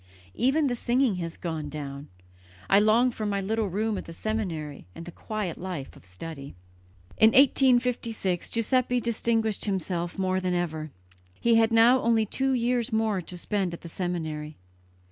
"Even 0.33 0.65
the 0.65 0.75
singing 0.75 1.17
has 1.17 1.37
gone 1.37 1.69
down. 1.69 2.07
I 2.67 2.79
long 2.79 3.11
for 3.11 3.23
my 3.27 3.39
little 3.39 3.67
room 3.69 3.99
at 3.99 4.05
the 4.05 4.13
seminary 4.13 4.87
and 4.95 5.05
the 5.05 5.11
quiet 5.11 5.59
life 5.59 5.95
of 5.95 6.05
study." 6.05 6.55
In 7.19 7.29
1856 7.33 8.49
Giuseppe 8.49 8.99
distinguished 8.99 9.65
himself 9.65 10.17
more 10.17 10.39
than 10.39 10.55
ever, 10.55 10.89
He 11.39 11.57
had 11.57 11.71
now 11.71 11.99
only 12.01 12.25
two 12.25 12.53
years 12.53 12.91
more 12.91 13.21
to 13.21 13.37
spend 13.37 13.75
at 13.75 13.81
the 13.81 13.89
seminary. 13.89 14.57